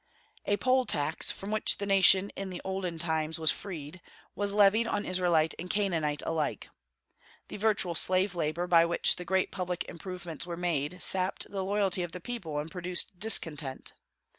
[0.47, 4.01] A poll tax, from which the nation in the olden times was freed,
[4.33, 6.69] was levied on Israelite and Canaanite alike.
[7.49, 12.01] The virtual slave labor by which the great public improvements were made, sapped the loyalty
[12.01, 13.93] of the people and produced discontent.